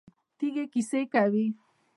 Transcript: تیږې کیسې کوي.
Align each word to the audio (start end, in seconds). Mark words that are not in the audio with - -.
تیږې 0.37 0.65
کیسې 0.73 1.01
کوي. 1.13 1.45